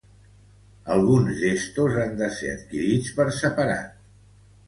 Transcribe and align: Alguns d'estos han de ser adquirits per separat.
Alguns 0.93 1.35
d'estos 1.41 1.99
han 2.05 2.17
de 2.21 2.31
ser 2.39 2.49
adquirits 2.53 3.13
per 3.19 3.27
separat. 3.43 4.03